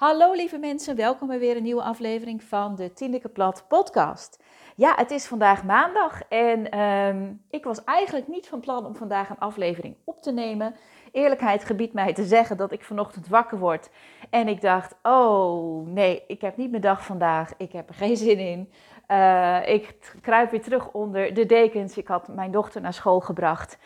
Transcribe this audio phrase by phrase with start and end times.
[0.00, 4.42] Hallo lieve mensen, welkom bij weer een nieuwe aflevering van de Tiendeke Plat podcast.
[4.76, 9.30] Ja, het is vandaag maandag en ehm, ik was eigenlijk niet van plan om vandaag
[9.30, 10.74] een aflevering op te nemen.
[11.12, 13.90] Eerlijkheid gebiedt mij te zeggen dat ik vanochtend wakker word
[14.30, 18.16] en ik dacht, oh nee, ik heb niet mijn dag vandaag, ik heb er geen
[18.16, 18.70] zin in.
[19.10, 21.96] Uh, ik kruip weer terug onder de dekens.
[21.96, 23.78] Ik had mijn dochter naar school gebracht.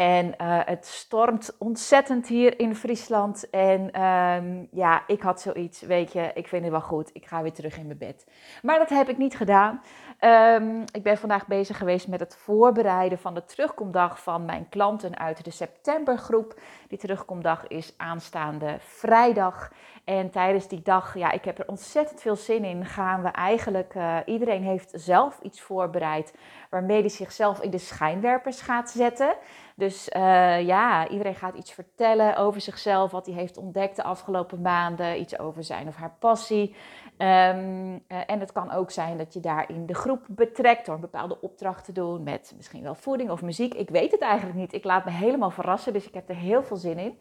[0.00, 3.50] En uh, het stormt ontzettend hier in Friesland.
[3.50, 7.10] En um, ja, ik had zoiets, weet je, ik vind het wel goed.
[7.12, 8.26] Ik ga weer terug in mijn bed.
[8.62, 9.82] Maar dat heb ik niet gedaan.
[10.24, 15.18] Um, ik ben vandaag bezig geweest met het voorbereiden van de terugkomdag van mijn klanten
[15.18, 16.60] uit de septembergroep.
[16.88, 19.72] Die terugkomdag is aanstaande vrijdag.
[20.04, 23.94] En tijdens die dag, ja, ik heb er ontzettend veel zin in, gaan we eigenlijk,
[23.94, 26.34] uh, iedereen heeft zelf iets voorbereid
[26.70, 29.34] waarmee hij zichzelf in de schijnwerpers gaat zetten.
[29.74, 34.60] Dus uh, ja, iedereen gaat iets vertellen over zichzelf, wat hij heeft ontdekt de afgelopen
[34.60, 36.76] maanden, iets over zijn of haar passie.
[37.22, 41.00] Um, uh, en het kan ook zijn dat je daarin de groep betrekt door een
[41.00, 43.74] bepaalde opdracht te doen met misschien wel voeding of muziek.
[43.74, 44.72] Ik weet het eigenlijk niet.
[44.72, 47.18] Ik laat me helemaal verrassen, dus ik heb er heel veel zin in.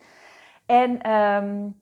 [0.66, 1.82] En um,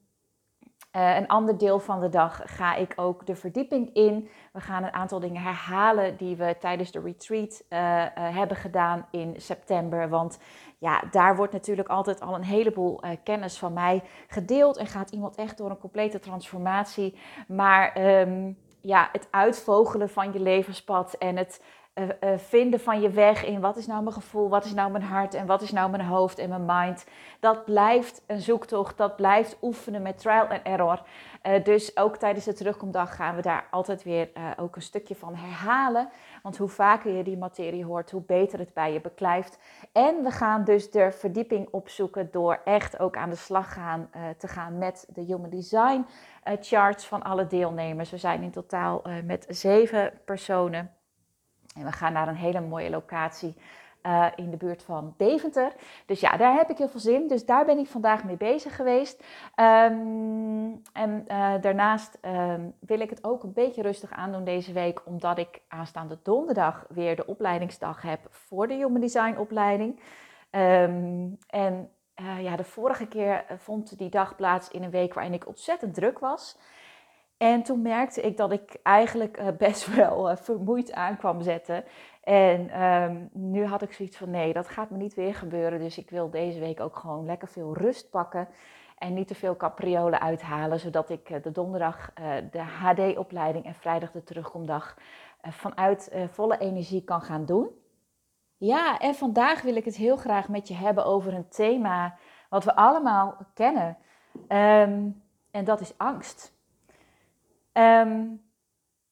[0.97, 4.29] uh, een ander deel van de dag ga ik ook de verdieping in.
[4.53, 9.07] We gaan een aantal dingen herhalen die we tijdens de retreat uh, uh, hebben gedaan
[9.11, 10.09] in september.
[10.09, 10.39] Want
[10.77, 14.77] ja, daar wordt natuurlijk altijd al een heleboel kennis van mij gedeeld.
[14.77, 17.19] En gaat iemand echt door een complete transformatie.
[17.47, 21.61] Maar um, ja, het uitvogelen van je levenspad en het
[21.97, 24.91] uh, uh, vinden van je weg in wat is nou mijn gevoel, wat is nou
[24.91, 27.05] mijn hart en wat is nou mijn hoofd en mijn mind.
[27.39, 31.01] Dat blijft een zoektocht, dat blijft oefenen met trial and error.
[31.43, 35.35] Uh, dus ook tijdens de terugkomdag gaan we daar altijd weer ook een stukje van
[35.35, 36.09] herhalen.
[36.43, 39.59] Want hoe vaker je die materie hoort, hoe beter het bij je beklijft.
[39.91, 44.47] En we gaan dus de verdieping opzoeken door echt ook aan de slag gaan, te
[44.47, 46.05] gaan met de Human Design
[46.61, 48.09] charts van alle deelnemers.
[48.09, 50.96] We zijn in totaal met zeven personen.
[51.77, 53.55] En we gaan naar een hele mooie locatie
[54.03, 55.73] uh, in de buurt van Deventer.
[56.05, 57.27] Dus ja, daar heb ik heel veel zin.
[57.27, 59.23] Dus daar ben ik vandaag mee bezig geweest.
[59.55, 65.01] Um, en uh, daarnaast um, wil ik het ook een beetje rustig aandoen deze week,
[65.05, 69.99] omdat ik aanstaande donderdag weer de opleidingsdag heb voor de Human Design opleiding.
[70.51, 71.89] Um, en
[72.21, 75.93] uh, ja, de vorige keer vond die dag plaats in een week waarin ik ontzettend
[75.93, 76.57] druk was.
[77.37, 81.83] En toen merkte ik dat ik eigenlijk uh, best wel uh, vermoeid aan kwam zetten.
[82.23, 85.79] En um, nu had ik zoiets van nee, dat gaat me niet weer gebeuren.
[85.79, 88.47] Dus ik wil deze week ook gewoon lekker veel rust pakken.
[88.97, 90.79] En niet te veel capriolen uithalen.
[90.79, 92.13] Zodat ik uh, de donderdag
[92.51, 94.97] de HD-opleiding en vrijdag de terugkomdag
[95.41, 97.69] vanuit volle energie kan gaan doen.
[98.57, 102.17] Ja, en vandaag wil ik het heel graag met je hebben over een thema
[102.49, 103.97] wat we allemaal kennen.
[104.33, 106.56] Um, en dat is angst.
[107.77, 108.45] Um,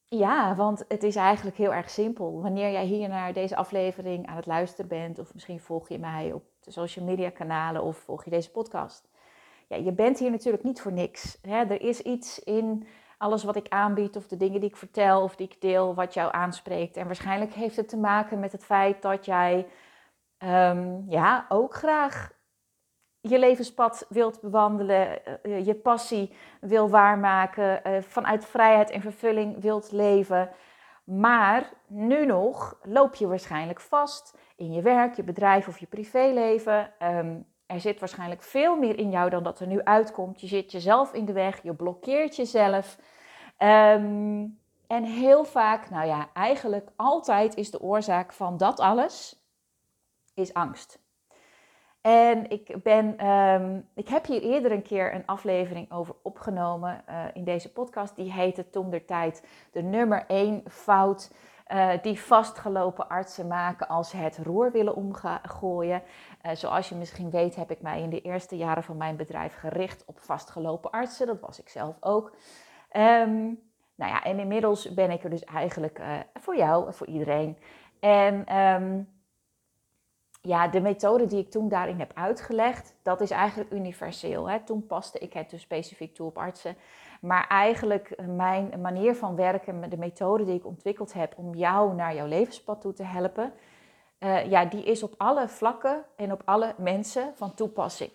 [0.07, 2.41] ja, want het is eigenlijk heel erg simpel.
[2.41, 6.31] Wanneer jij hier naar deze aflevering aan het luisteren bent, of misschien volg je mij
[6.33, 9.09] op de social media kanalen of volg je deze podcast.
[9.67, 11.37] Ja, je bent hier natuurlijk niet voor niks.
[11.41, 11.63] Hè?
[11.63, 12.87] Er is iets in
[13.17, 16.13] alles wat ik aanbied, of de dingen die ik vertel of die ik deel, wat
[16.13, 16.97] jou aanspreekt.
[16.97, 19.67] En waarschijnlijk heeft het te maken met het feit dat jij
[20.39, 22.31] um, ja, ook graag
[23.29, 29.91] je levenspad wilt bewandelen, uh, je passie wil waarmaken, uh, vanuit vrijheid en vervulling wilt
[29.91, 30.49] leven.
[31.03, 36.91] Maar nu nog loop je waarschijnlijk vast in je werk, je bedrijf of je privéleven.
[36.99, 40.41] Um, er zit waarschijnlijk veel meer in jou dan dat er nu uitkomt.
[40.41, 42.97] Je zit jezelf in de weg, je blokkeert jezelf.
[43.59, 49.43] Um, en heel vaak, nou ja, eigenlijk altijd is de oorzaak van dat alles,
[50.33, 50.99] is angst.
[52.05, 57.23] En ik, ben, um, ik heb hier eerder een keer een aflevering over opgenomen uh,
[57.33, 58.15] in deze podcast.
[58.15, 61.31] Die heette toen der tijd de nummer 1 fout
[61.67, 66.01] uh, die vastgelopen artsen maken als ze het roer willen omgooien.
[66.45, 69.55] Uh, zoals je misschien weet heb ik mij in de eerste jaren van mijn bedrijf
[69.55, 71.27] gericht op vastgelopen artsen.
[71.27, 72.35] Dat was ik zelf ook.
[72.91, 73.59] Um,
[73.95, 76.01] nou ja, en inmiddels ben ik er dus eigenlijk
[76.33, 77.57] voor jou en voor iedereen.
[77.99, 78.57] En...
[78.57, 79.13] Um,
[80.45, 84.49] ja, de methode die ik toen daarin heb uitgelegd, dat is eigenlijk universeel.
[84.49, 84.59] Hè.
[84.59, 86.75] Toen paste ik het dus specifiek toe op artsen.
[87.21, 92.15] Maar eigenlijk mijn manier van werken, de methode die ik ontwikkeld heb om jou naar
[92.15, 93.53] jouw levenspad toe te helpen,
[94.19, 98.11] uh, ja, die is op alle vlakken en op alle mensen van toepassing.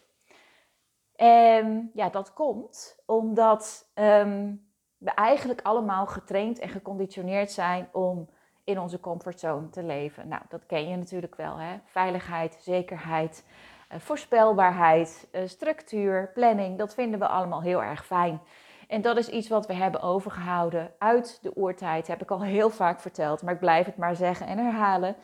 [1.17, 4.69] En ja, dat komt omdat um,
[4.99, 8.29] we eigenlijk allemaal getraind en geconditioneerd zijn om
[8.65, 10.29] in onze comfortzone te leven.
[10.29, 11.59] Nou, dat ken je natuurlijk wel.
[11.59, 11.77] Hè?
[11.85, 13.47] Veiligheid, zekerheid,
[13.93, 18.41] uh, voorspelbaarheid, uh, structuur, planning, dat vinden we allemaal heel erg fijn.
[18.89, 22.07] En dat is iets wat we hebben overgehouden uit de oertijd.
[22.07, 25.17] Heb ik al heel vaak verteld, maar ik blijf het maar zeggen en herhalen.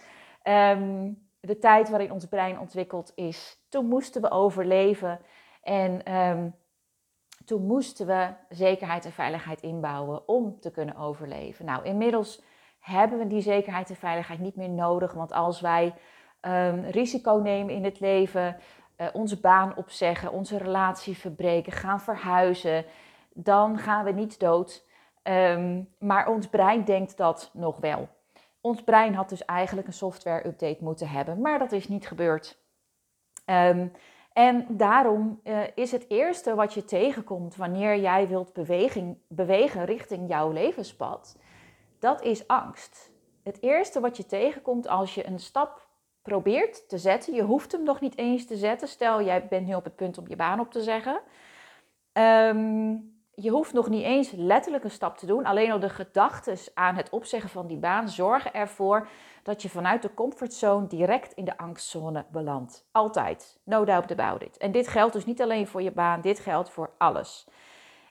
[0.43, 3.59] Ehm, de tijd waarin ons brein ontwikkeld is.
[3.69, 5.21] Toen moesten we overleven.
[5.63, 6.49] En ehm,
[7.45, 11.65] toen moesten we zekerheid en veiligheid inbouwen om te kunnen overleven.
[11.65, 12.43] Nou, inmiddels
[12.87, 15.13] hebben we die zekerheid en veiligheid niet meer nodig.
[15.13, 15.95] Want als wij
[16.41, 18.57] um, risico nemen in het leven,
[18.97, 22.85] uh, onze baan opzeggen, onze relatie verbreken, gaan verhuizen,
[23.35, 24.85] dan gaan we niet dood.
[25.23, 28.09] Um, maar ons brein denkt dat nog wel.
[28.61, 32.59] Ons brein had dus eigenlijk een software-update moeten hebben, maar dat is niet gebeurd.
[33.47, 33.93] Um,
[34.33, 40.29] en daarom uh, is het eerste wat je tegenkomt wanneer jij wilt beweging, bewegen richting
[40.29, 41.37] jouw levenspad,
[41.99, 43.11] dat is angst.
[43.43, 45.87] Het eerste wat je tegenkomt als je een stap
[46.23, 48.89] probeert te zetten, je hoeft hem nog niet eens te zetten.
[48.89, 51.21] Stel, jij bent nu op het punt om je baan op te zeggen.
[52.13, 55.45] Um, je hoeft nog niet eens letterlijk een stap te doen.
[55.45, 59.09] Alleen al de gedachten aan het opzeggen van die baan zorgen ervoor
[59.43, 62.89] dat je vanuit de comfortzone direct in de angstzone belandt.
[62.93, 63.59] Altijd.
[63.65, 64.57] No doubt about it.
[64.57, 67.49] En dit geldt dus niet alleen voor je baan, dit geldt voor alles.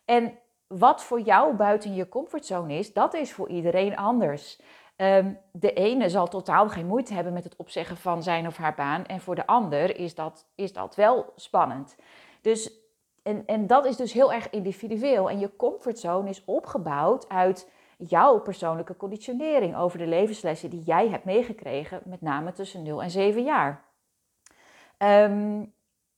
[0.06, 0.38] En
[0.78, 4.62] wat voor jou buiten je comfortzone is, dat is voor iedereen anders.
[4.96, 8.76] Ehm, de ene zal totaal geen moeite hebben met het opzeggen van zijn of haar
[8.76, 9.06] baan.
[9.06, 11.96] En voor de ander is dat, is dat wel spannend.
[12.42, 12.84] Dus
[13.24, 15.30] en, en dat is dus heel erg individueel.
[15.30, 21.26] En je comfortzone is opgebouwd uit jouw persoonlijke conditionering over de levenslessen die jij hebt
[21.26, 23.84] meegekregen, met name tussen 0 en 7 jaar.
[24.98, 25.74] Um,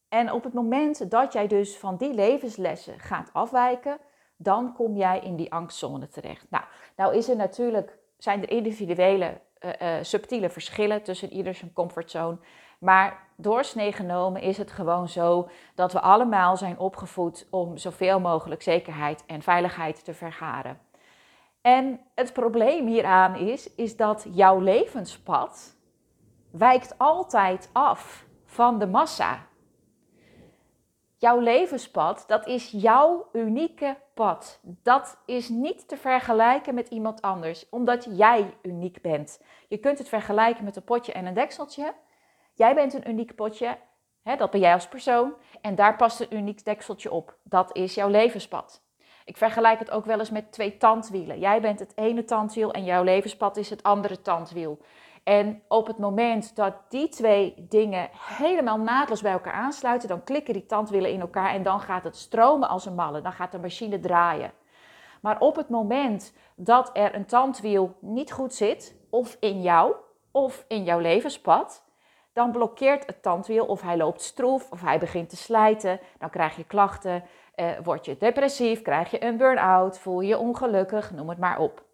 [0.10, 3.98] en op het moment dat jij dus van die levenslessen gaat afwijken,
[4.38, 6.46] dan kom jij in die angstzone terecht.
[6.50, 6.64] Nou,
[6.96, 12.38] nou is er natuurlijk, zijn er individuele uh, uh, subtiele verschillen tussen ieder zijn comfortzone.
[12.80, 18.62] Maar doorsnee genomen is het gewoon zo dat we allemaal zijn opgevoed om zoveel mogelijk
[18.62, 20.80] zekerheid en veiligheid te vergaren.
[21.62, 25.76] En het probleem hieraan is, is dat jouw levenspad
[26.52, 29.46] wijkt altijd af van de massa.
[31.20, 34.60] Jouw levenspad, dat is jouw unieke pad.
[34.64, 39.42] Dat is niet te vergelijken met iemand anders, omdat jij uniek bent.
[39.68, 41.94] Je kunt het vergelijken met een potje en een dekseltje,
[42.58, 43.78] Jij bent een uniek potje,
[44.24, 47.38] hè, dat ben jij als persoon, en daar past een uniek dekseltje op.
[47.44, 48.82] Dat is jouw levenspad.
[49.26, 51.40] Ik vergelijk het ook wel eens met twee tandwielen.
[51.40, 54.80] Jij bent het ene tandwiel en jouw levenspad is het andere tandwiel.
[55.28, 60.54] En op het moment dat die twee dingen helemaal naadloos bij elkaar aansluiten, dan klikken
[60.54, 63.22] die tandwielen in elkaar en dan gaat het stromen als een malle.
[63.22, 64.52] Dan gaat de machine draaien.
[65.22, 69.96] Maar op het moment dat er een tandwiel niet goed zit, of in jou,
[70.32, 71.84] of in jouw levenspad,
[72.34, 76.00] dan blokkeert het tandwiel of hij loopt stroef of hij begint te slijten.
[76.20, 77.24] Dan krijg je klachten,
[77.56, 81.87] eh, word je depressief, krijg je een burn-out, voel je ongelukkig, noem het maar op.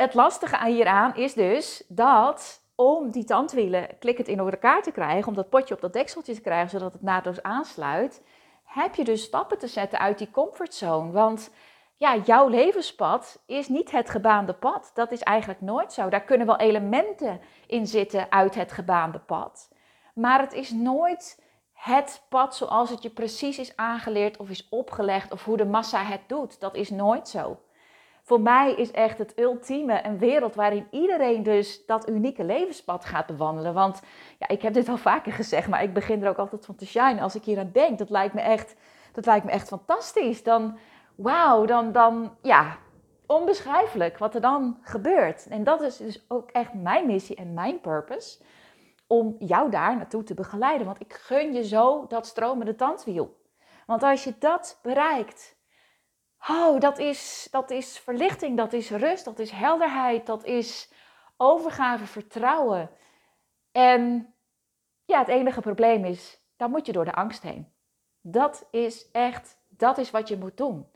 [0.00, 5.34] Het lastige hieraan is dus dat om die tandwielen klikkend in elkaar te krijgen, om
[5.34, 8.22] dat potje op dat dekseltje te krijgen zodat het naadloos aansluit,
[8.64, 11.12] heb je dus stappen te zetten uit die comfortzone.
[11.12, 11.50] Want
[11.96, 14.90] ja, jouw levenspad is niet het gebaande pad.
[14.94, 16.08] Dat is eigenlijk nooit zo.
[16.08, 19.72] Daar kunnen wel elementen in zitten uit het gebaande pad.
[20.14, 21.42] Maar het is nooit
[21.72, 26.02] het pad zoals het je precies is aangeleerd of is opgelegd of hoe de massa
[26.02, 26.60] het doet.
[26.60, 27.58] Dat is nooit zo.
[28.30, 33.26] Voor mij is echt het ultieme een wereld waarin iedereen dus dat unieke levenspad gaat
[33.26, 33.74] bewandelen.
[33.74, 34.02] Want
[34.38, 36.86] ja, ik heb dit al vaker gezegd, maar ik begin er ook altijd van te
[36.86, 37.98] shine als ik hier aan denk.
[37.98, 38.76] Dat lijkt me echt,
[39.12, 40.42] dat lijkt me echt fantastisch.
[40.42, 40.78] Dan
[41.14, 42.76] wauw, dan, dan, ja,
[43.26, 45.46] onbeschrijfelijk wat er dan gebeurt.
[45.48, 48.38] En dat is dus ook echt mijn missie en mijn purpose.
[49.06, 50.86] Om jou daar naartoe te begeleiden.
[50.86, 53.36] Want ik gun je zo dat stromende tandwiel.
[53.86, 55.58] Want als je dat bereikt,
[56.48, 60.92] oh, dat is, dat is verlichting, dat is rust, dat is helderheid, dat is
[61.36, 62.90] overgave, vertrouwen.
[63.72, 64.34] En
[65.04, 67.72] ja, het enige probleem is, dan moet je door de angst heen.
[68.20, 70.86] Dat is echt, dat is wat je moet doen.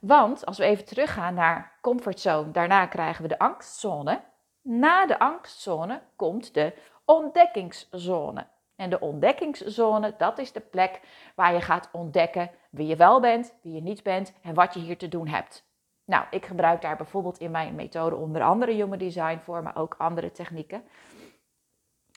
[0.00, 4.20] Want als we even teruggaan naar comfortzone, daarna krijgen we de angstzone.
[4.62, 6.74] Na de angstzone komt de
[7.04, 8.46] ontdekkingszone.
[8.76, 11.00] En de ontdekkingszone, dat is de plek
[11.34, 14.80] waar je gaat ontdekken wie je wel bent, wie je niet bent en wat je
[14.80, 15.64] hier te doen hebt.
[16.04, 19.94] Nou, ik gebruik daar bijvoorbeeld in mijn methode onder andere Human Design voor, maar ook
[19.98, 20.84] andere technieken.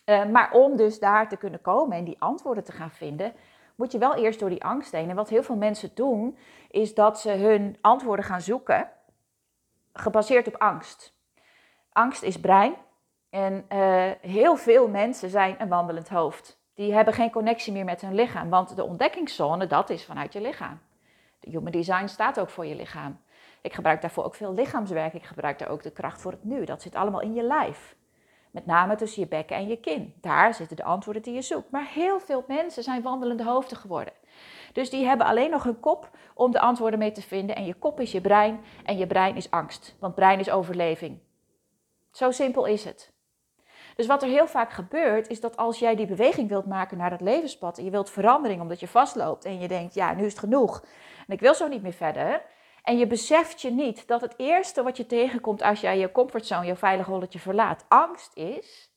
[0.06, 3.34] Uh, maar om dus daar te kunnen komen en die antwoorden te gaan vinden,
[3.76, 5.10] moet je wel eerst door die angst heen.
[5.10, 6.38] En wat heel veel mensen doen,
[6.70, 8.90] is dat ze hun antwoorden gaan zoeken
[9.94, 11.16] gebaseerd op angst.
[11.92, 12.76] Angst is brein.
[13.30, 16.60] En uh, heel veel mensen zijn een wandelend hoofd.
[16.74, 18.50] Die hebben geen connectie meer met hun lichaam.
[18.50, 20.80] Want de ontdekkingszone, dat is vanuit je lichaam.
[21.40, 23.20] De Human Design staat ook voor je lichaam.
[23.62, 25.14] Ik gebruik daarvoor ook veel lichaamswerk.
[25.14, 26.66] Ik gebruik daar ook de kracht voor het nu.
[26.66, 27.96] Dat zit allemaal in je lijf.
[28.52, 30.14] Met name tussen je bekken en je kin.
[30.22, 31.72] Daar zitten de antwoorden die je zoekt.
[31.72, 34.14] Maar heel veel mensen zijn wandelende hoofden geworden.
[34.74, 37.56] Dus die hebben alleen nog hun kop om de antwoorden mee te vinden.
[37.56, 39.96] En je kop is je brein en je brein is angst.
[40.00, 41.20] Want brein is overleving.
[42.12, 43.16] Zo simpel is het.
[43.98, 47.10] Dus wat er heel vaak gebeurt, is dat als jij die beweging wilt maken naar
[47.10, 50.32] dat levenspad en je wilt verandering omdat je vastloopt en je denkt, ja, nu is
[50.32, 50.84] het genoeg
[51.28, 52.42] en ik wil zo niet meer verder.
[52.84, 56.66] En je beseft je niet dat het eerste wat je tegenkomt als jij je comfortzone,
[56.66, 58.92] je veilig holletje verlaat, angst is.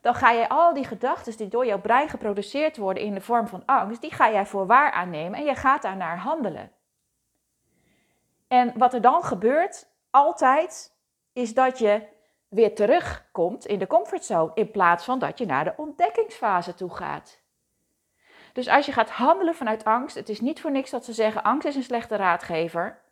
[0.00, 3.48] Dan ga je al die gedachten die door jouw brein geproduceerd worden in de vorm
[3.48, 6.72] van angst, die ga jij voor waar aannemen en je gaat daarnaar handelen.
[8.48, 10.94] En wat er dan gebeurt, altijd,
[11.32, 12.14] is dat je
[12.48, 17.44] weer terugkomt in de comfortzone in plaats van dat je naar de ontdekkingsfase toe gaat.
[18.52, 21.42] Dus als je gaat handelen vanuit angst, het is niet voor niks dat ze zeggen
[21.42, 23.02] angst is een slechte raadgever,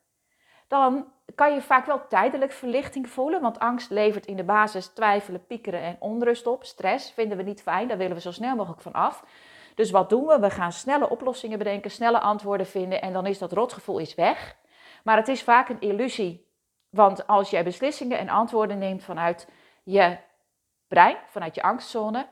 [0.69, 5.47] dan kan je vaak wel tijdelijk verlichting voelen, want angst levert in de basis twijfelen,
[5.47, 6.65] piekeren en onrust op.
[6.65, 9.25] Stress vinden we niet fijn, daar willen we zo snel mogelijk van af.
[9.75, 10.39] Dus wat doen we?
[10.39, 14.57] We gaan snelle oplossingen bedenken, snelle antwoorden vinden en dan is dat rotgevoel is weg.
[15.05, 16.44] Maar het is vaak een illusie
[16.95, 19.49] want als jij beslissingen en antwoorden neemt vanuit
[19.83, 20.17] je
[20.89, 22.27] brein, vanuit je angstzone,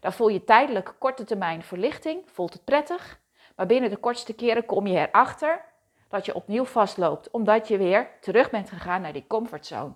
[0.00, 3.20] dan voel je tijdelijk korte termijn verlichting, voelt het prettig.
[3.56, 5.64] Maar binnen de kortste keren kom je erachter
[6.08, 9.92] dat je opnieuw vastloopt, omdat je weer terug bent gegaan naar die comfortzone.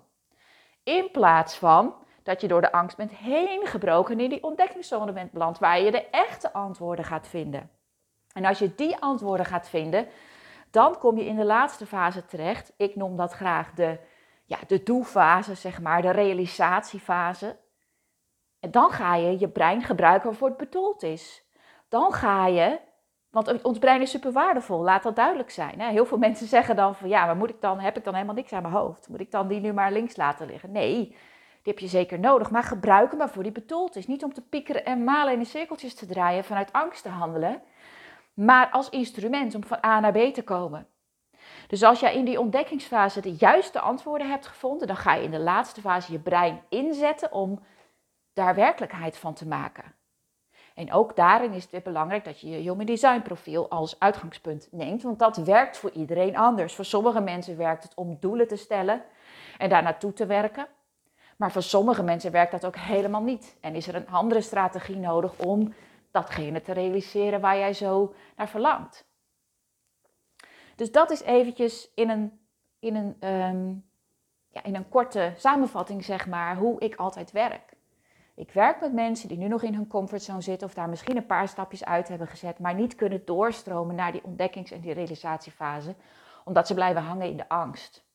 [0.83, 5.11] In plaats van dat je door de angst bent heen gebroken en in die ontdekkingszone
[5.11, 7.69] bent beland, waar je de echte antwoorden gaat vinden.
[8.33, 10.07] En als je die antwoorden gaat vinden,
[10.71, 12.73] dan kom je in de laatste fase terecht.
[12.77, 13.99] Ik noem dat graag de,
[14.45, 17.57] ja, de doelfase, zeg maar, de realisatiefase.
[18.59, 21.45] En dan ga je je brein gebruiken waarvoor het bedoeld is.
[21.89, 22.79] Dan ga je,
[23.29, 25.79] want ons brein is super waardevol, laat dat duidelijk zijn.
[25.79, 25.89] Hè?
[25.89, 28.35] Heel veel mensen zeggen dan van ja, maar moet ik dan, heb ik dan helemaal
[28.35, 29.09] niks aan mijn hoofd?
[29.09, 30.71] Moet ik dan die nu maar links laten liggen?
[30.71, 34.07] Nee, die heb je zeker nodig, maar gebruik hem waarvoor die bedoeld is.
[34.07, 37.61] Niet om te piekeren en malen in de cirkeltjes te draaien, vanuit angst te handelen
[38.37, 40.87] maar als instrument om van A naar B te komen.
[41.67, 45.31] Dus als jij in die ontdekkingsfase de juiste antwoorden hebt gevonden, dan ga je in
[45.31, 47.59] de laatste fase je brein inzetten om
[48.33, 49.95] daar werkelijkheid van te maken.
[50.75, 54.67] En ook daarin is het weer belangrijk dat je je Human Design profiel als uitgangspunt
[54.71, 56.75] neemt, want dat werkt voor iedereen anders.
[56.75, 59.01] Voor sommige mensen werkt het om doelen te stellen
[59.57, 60.67] en daar naartoe te werken.
[61.37, 63.57] Maar voor sommige mensen werkt dat ook helemaal niet.
[63.61, 65.73] En is er een andere strategie nodig om
[66.11, 69.07] datgene te realiseren waar jij zo naar verlangt.
[70.75, 72.39] Dus dat is eventjes in een,
[72.79, 73.73] in een, ehm,
[74.47, 77.75] ja, in een korte samenvatting, zeg maar, hoe ik altijd werk.
[78.35, 81.25] Ik werk met mensen die nu nog in hun comfortzone zitten of daar misschien een
[81.25, 85.95] paar stapjes uit hebben gezet, maar niet kunnen doorstromen naar die ontdekkings- en die realisatiefase,
[86.43, 88.05] omdat ze blijven hangen in de angst.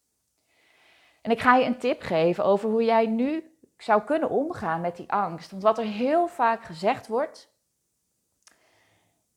[1.23, 4.97] En ik ga je een tip geven over hoe jij nu zou kunnen omgaan met
[4.97, 5.51] die angst.
[5.51, 7.52] Want wat er heel vaak gezegd wordt,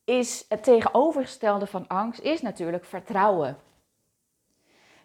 [0.05, 3.57] is het tegenovergestelde van angst, is natuurlijk vertrouwen.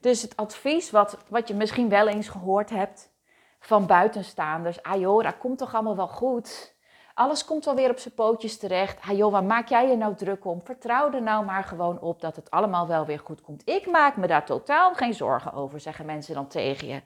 [0.00, 3.12] Dus het advies wat, wat je misschien wel eens gehoord hebt
[3.61, 4.83] van buitenstaanders.
[4.83, 6.78] Ah joh, dat komt toch allemaal wel goed.
[7.14, 9.00] Alles komt wel weer op zijn pootjes terecht.
[9.00, 10.62] Ah joh, maak jij je nou druk om?
[10.62, 13.69] Vertrouw er nou maar gewoon op dat het allemaal wel weer goed komt.
[13.69, 17.02] Ik maak me daar totaal geen zorgen over, zeggen mensen dan tegen je.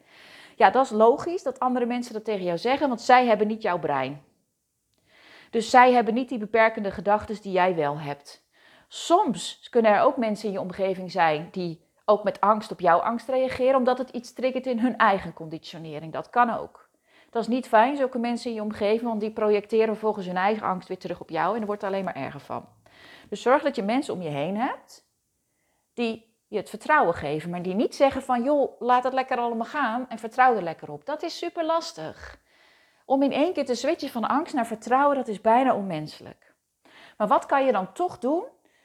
[0.56, 3.62] Ja, dat is logisch dat andere mensen dat tegen jou zeggen, want zij hebben niet
[3.62, 4.22] jouw brein.
[5.54, 8.46] Dus zij hebben niet die beperkende gedachten die jij wel hebt.
[8.88, 12.98] Soms kunnen er ook mensen in je omgeving zijn die ook met angst op jouw
[12.98, 16.12] angst reageren, omdat het iets triggert in hun eigen conditionering.
[16.12, 16.88] Dat kan ook.
[17.30, 20.66] Dat is niet fijn, zulke mensen in je omgeving, want die projecteren volgens hun eigen
[20.66, 22.68] angst weer terug op jou en er wordt alleen maar erger van.
[23.28, 25.06] Dus zorg dat je mensen om je heen hebt
[25.92, 29.66] die je het vertrouwen geven, maar die niet zeggen van joh, laat het lekker allemaal
[29.66, 31.06] gaan en vertrouw er lekker op.
[31.06, 32.42] Dat is super lastig.
[33.04, 36.54] Om in één keer te switchen van angst naar vertrouwen, dat is bijna onmenselijk.
[37.16, 38.44] Maar wat kan je dan toch doen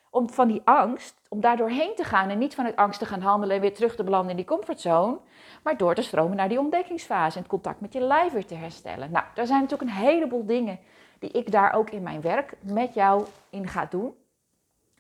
[0.10, 3.22] om van die angst, om daar doorheen te gaan en niet vanuit angst te gaan
[3.22, 5.18] handelen en weer terug te belanden in die comfortzone,
[5.64, 8.56] maar door te stromen naar die ontdekkingsfase en het contact met je lijf weer te
[8.56, 9.12] herstellen.
[9.12, 10.80] Nou, daar zijn natuurlijk een heleboel dingen
[11.20, 14.16] die ik daar ook in mijn werk met jou in ga doen,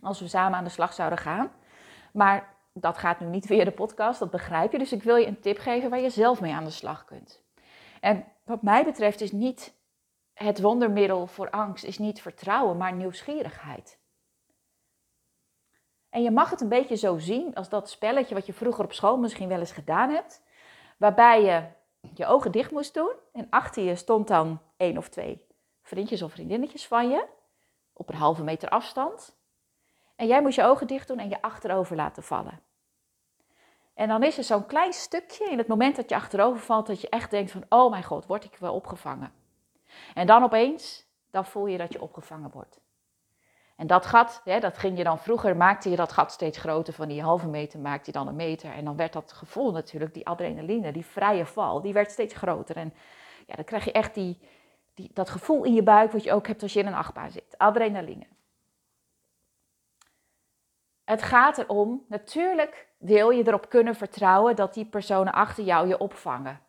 [0.01, 1.51] als we samen aan de slag zouden gaan.
[2.11, 4.77] Maar dat gaat nu niet via de podcast, dat begrijp je.
[4.77, 7.41] Dus ik wil je een tip geven waar je zelf mee aan de slag kunt.
[7.99, 9.73] En wat mij betreft is niet
[10.33, 13.99] het wondermiddel voor angst, is niet vertrouwen, maar nieuwsgierigheid.
[16.09, 18.93] En je mag het een beetje zo zien als dat spelletje wat je vroeger op
[18.93, 20.43] school misschien wel eens gedaan hebt,
[20.97, 21.63] waarbij je
[22.13, 25.47] je ogen dicht moest doen en achter je stond dan één of twee
[25.81, 27.25] vriendjes of vriendinnetjes van je
[27.93, 29.37] op een halve meter afstand.
[30.15, 32.59] En jij moet je ogen dicht doen en je achterover laten vallen.
[33.99, 37.01] En dan is er zo'n klein stukje in het moment dat je achterover valt, dat
[37.01, 39.31] je echt denkt van, oh mijn god, word ik wel opgevangen?
[40.13, 42.79] En dan opeens, dan voel je dat je opgevangen wordt.
[43.75, 46.93] En dat gat, hè, dat ging je dan vroeger, maakte je dat gat steeds groter.
[46.93, 48.71] Van die halve meter maakte je dan een meter.
[48.71, 52.75] En dan werd dat gevoel natuurlijk, die adrenaline, die vrije val, die werd steeds groter.
[52.75, 52.93] En
[53.47, 54.37] ja, dan krijg je echt die,
[54.93, 57.31] die, dat gevoel in je buik wat je ook hebt als je in een achtbaan
[57.31, 57.57] zit.
[57.57, 58.25] Adrenaline.
[61.09, 65.97] Het gaat erom, natuurlijk wil je erop kunnen vertrouwen dat die personen achter jou je
[65.97, 66.61] opvangen.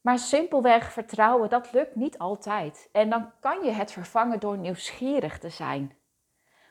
[0.00, 2.88] Maar simpelweg vertrouwen, dat lukt niet altijd.
[2.92, 5.96] En dan kan je het vervangen door nieuwsgierig te zijn.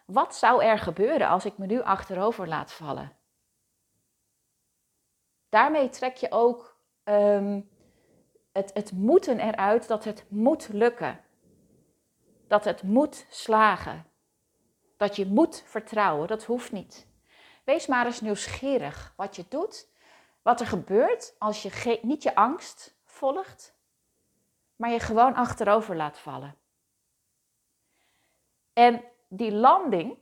[0.06, 3.12] Wat zou er gebeuren als ik me nu achterover laat vallen?
[5.50, 7.62] Daarmee trek je ook ehm,
[8.52, 11.20] het, het moeten eruit dat het moet lukken.
[12.48, 14.09] Dat het moet slagen.
[15.00, 17.08] Dat je moet vertrouwen, dat hoeft niet.
[17.64, 19.88] Wees maar eens nieuwsgierig wat je doet,
[20.42, 23.76] wat er gebeurt als je niet je angst volgt,
[24.76, 26.56] maar je gewoon achterover laat vallen.
[28.74, 30.18] En die landing,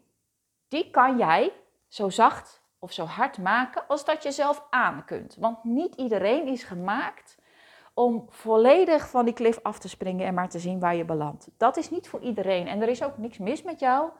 [0.68, 1.54] die kan jij
[1.88, 5.36] zo zacht of zo hard maken als dat je zelf aan kunt.
[5.36, 7.38] Want niet iedereen is gemaakt
[7.94, 11.50] om volledig van die klif af te springen en maar te zien waar je belandt.
[11.58, 12.68] Dat is niet voor iedereen.
[12.68, 14.12] En er is ook niks mis met jou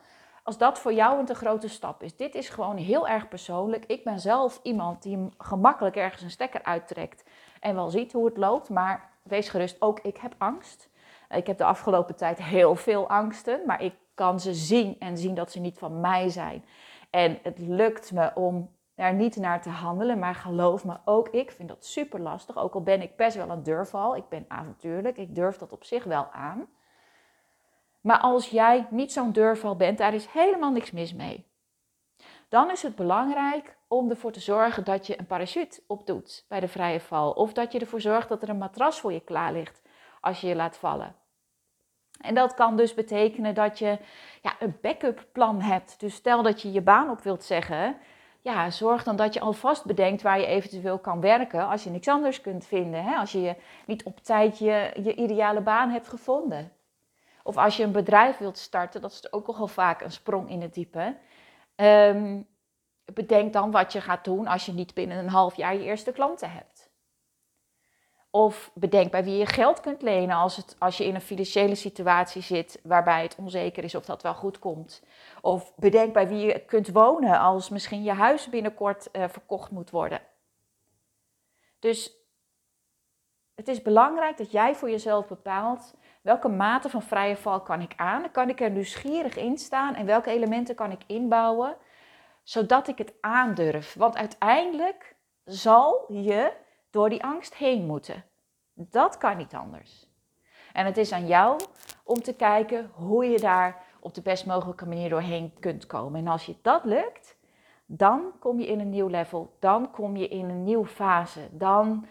[0.48, 2.16] als dat voor jou een te grote stap is.
[2.16, 3.86] Dit is gewoon heel erg persoonlijk.
[3.86, 7.24] Ik ben zelf iemand die gemakkelijk ergens een stekker uittrekt
[7.60, 8.70] en wel ziet hoe het loopt.
[8.70, 10.90] Maar wees gerust, ook ik heb angst.
[11.30, 15.36] Ik heb de afgelopen tijd heel veel angsten, maar ik kan ze zien en zien
[15.36, 16.66] dat ze niet van mij zijn.
[17.10, 21.52] En het lukt me om er niet naar te handelen, maar geloof me, ook ik
[21.52, 22.58] vind dat super lastig.
[22.58, 25.84] Ook al ben ik best wel een durfval, ik ben avontuurlijk, ik durf dat op
[25.84, 26.68] zich wel aan.
[28.08, 31.46] Maar als jij niet zo'n durfval bent, daar is helemaal niks mis mee.
[32.50, 36.68] Dan is het belangrijk om ervoor te zorgen dat je een parachute opdoet bij de
[36.68, 37.32] vrije val.
[37.32, 39.82] Of dat je ervoor zorgt dat er een matras voor je klaar ligt
[40.22, 41.16] als je je laat vallen.
[42.22, 43.98] En dat kan dus betekenen dat je
[44.42, 46.00] ja, een backup plan hebt.
[46.00, 47.98] Dus stel dat je je baan op wilt zeggen.
[48.42, 52.08] Ja, zorg dan dat je alvast bedenkt waar je eventueel kan werken als je niks
[52.08, 53.04] anders kunt vinden.
[53.04, 53.16] Hè?
[53.16, 56.77] Als je niet op tijd je ideale baan hebt gevonden.
[57.48, 60.62] Of als je een bedrijf wilt starten, dat is ook nogal vaak een sprong in
[60.62, 61.18] het diepe.
[61.76, 62.48] Um,
[63.14, 66.12] bedenk dan wat je gaat doen als je niet binnen een half jaar je eerste
[66.12, 66.90] klanten hebt.
[68.30, 71.76] Of bedenk bij wie je geld kunt lenen als, het, als je in een financiële
[71.76, 75.04] situatie zit waarbij het onzeker is of dat wel goed komt.
[75.42, 79.90] Of bedenk bij wie je kunt wonen als misschien je huis binnenkort uh, verkocht moet
[79.90, 80.22] worden.
[81.80, 82.12] Dus
[83.56, 85.94] het is belangrijk dat jij voor jezelf bepaalt
[86.28, 88.32] welke mate van vrije val kan ik aan.
[88.32, 91.76] Kan ik er nieuwsgierig in staan en welke elementen kan ik inbouwen
[92.44, 93.94] zodat ik het aandurf.
[93.94, 96.54] Want uiteindelijk zal je
[96.90, 98.24] door die angst heen moeten.
[98.74, 100.08] Dat kan niet anders.
[100.74, 101.60] En het is aan jou
[102.04, 106.20] om te kijken hoe je daar op de best mogelijke manier doorheen kunt komen.
[106.20, 107.38] En als je dat lukt,
[107.86, 109.56] dan kom je in een nieuw level.
[109.60, 111.48] Dan kom je in een nieuwe fase.
[111.52, 112.06] Dan,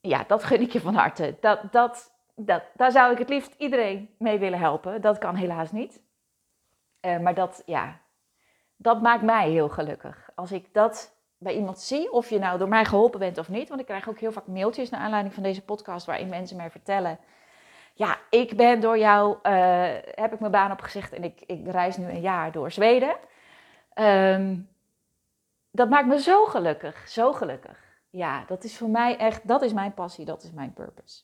[0.00, 1.36] ja, dat gun ik je van harte.
[1.40, 5.00] Dat, dat, dat, daar zou ik het liefst iedereen mee willen helpen.
[5.00, 6.02] Dat kan helaas niet.
[7.00, 8.00] Uh, maar dat, ja,
[8.76, 10.30] dat maakt mij heel gelukkig.
[10.34, 13.68] Als ik dat bij iemand zie, of je nou door mij geholpen bent of niet.
[13.68, 16.70] Want ik krijg ook heel vaak mailtjes naar aanleiding van deze podcast waarin mensen mij
[16.70, 17.18] vertellen.
[17.94, 21.96] Ja, ik ben door jou, uh, heb ik mijn baan opgezegd en ik, ik reis
[21.96, 23.16] nu een jaar door Zweden.
[23.94, 24.68] Um,
[25.70, 27.78] dat maakt me zo gelukkig, zo gelukkig.
[28.10, 31.22] Ja, dat is voor mij echt, dat is mijn passie, dat is mijn purpose.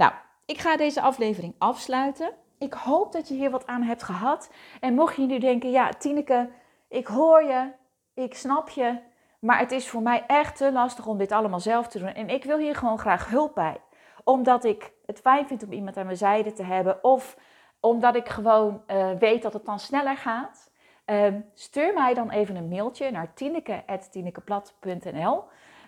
[0.00, 0.12] Nou,
[0.46, 2.32] ik ga deze aflevering afsluiten.
[2.58, 4.52] Ik hoop dat je hier wat aan hebt gehad.
[4.80, 6.50] En mocht je nu denken, ja, Tineke,
[6.88, 7.72] ik hoor je,
[8.14, 8.98] ik snap je,
[9.40, 12.14] maar het is voor mij echt te lastig om dit allemaal zelf te doen.
[12.14, 13.80] En ik wil hier gewoon graag hulp bij.
[14.24, 17.04] Omdat ik het fijn vind om iemand aan mijn zijde te hebben.
[17.04, 17.36] Of
[17.80, 20.70] omdat ik gewoon uh, weet dat het dan sneller gaat.
[21.06, 25.44] Uh, stuur mij dan even een mailtje naar tineke.tinekeplat.nl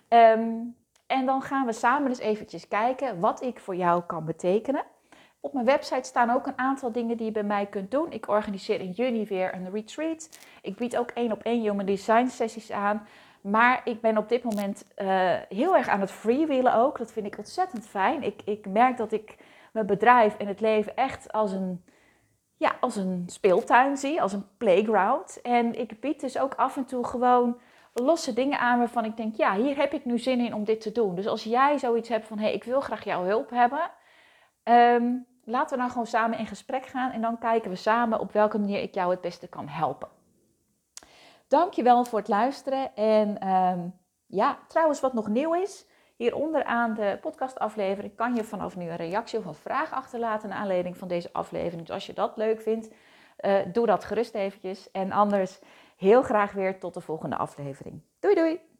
[0.07, 0.51] ehm,
[1.13, 4.83] En dan gaan we samen eens eventjes kijken wat ik voor jou kan betekenen.
[5.39, 8.11] Op mijn website staan ook een aantal dingen die je bij mij kunt doen.
[8.11, 10.29] Ik organiseer in juni weer een retreat.
[10.61, 13.07] Ik bied ook één op één human design sessies aan.
[13.41, 16.97] Maar ik ben op dit moment uh, heel erg aan het freewheelen ook.
[16.97, 18.23] Dat vind ik ontzettend fijn.
[18.23, 19.37] Ik, ik merk dat ik
[19.71, 21.83] mijn bedrijf en het leven echt als een,
[22.57, 25.41] ja, als een speeltuin zie, als een playground.
[25.41, 27.57] En ik bied dus ook af en toe gewoon
[27.93, 30.81] losse dingen aan waarvan ik denk, ja, hier heb ik nu zin in om dit
[30.81, 31.15] te doen.
[31.15, 33.91] Dus als jij zoiets hebt van, hé, hey, ik wil graag jouw hulp hebben,
[34.63, 38.31] um, laten we dan gewoon samen in gesprek gaan en dan kijken we samen op
[38.31, 40.09] welke manier ik jou het beste kan helpen.
[41.47, 42.95] Dankjewel voor het luisteren.
[42.95, 43.79] En ehm,
[44.27, 48.95] ja, trouwens, wat nog nieuw is, hieronder aan de podcastaflevering kan je vanaf nu een
[48.95, 51.81] reactie of een vraag achterlaten naar aanleiding van deze aflevering.
[51.81, 52.89] Dus als je dat leuk vindt,
[53.39, 54.91] uh, doe dat gerust eventjes.
[54.91, 55.59] En anders
[55.97, 58.01] heel graag weer tot de volgende aflevering.
[58.19, 58.72] Doei doei!